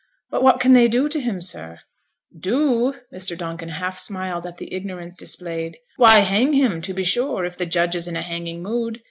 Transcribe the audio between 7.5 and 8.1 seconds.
the judge is